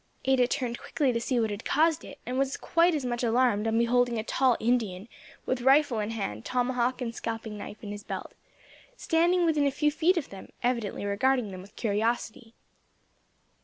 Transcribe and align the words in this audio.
Ada 0.25 0.47
turned 0.47 0.79
quickly 0.79 1.13
to 1.13 1.21
see 1.21 1.39
what 1.39 1.51
had 1.51 1.63
caused 1.63 2.03
it, 2.03 2.17
and 2.25 2.39
was 2.39 2.57
quite 2.57 2.95
as 2.95 3.05
much 3.05 3.23
alarmed 3.23 3.67
on 3.67 3.77
beholding 3.77 4.17
a 4.17 4.23
tall 4.23 4.57
Indian, 4.59 5.07
with 5.45 5.61
rifle 5.61 5.99
in 5.99 6.09
hand, 6.09 6.43
tomahawk 6.43 7.01
and 7.03 7.13
scalping 7.13 7.55
knife 7.55 7.83
in 7.83 7.91
his 7.91 8.03
belt, 8.03 8.31
standing 8.97 9.45
within 9.45 9.67
a 9.67 9.71
few 9.71 9.91
feet 9.91 10.17
of 10.17 10.29
them, 10.29 10.49
evidently 10.63 11.05
regarding 11.05 11.51
them 11.51 11.61
with 11.61 11.75
curiosity. 11.75 12.55